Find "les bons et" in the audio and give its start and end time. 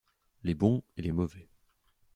0.41-1.03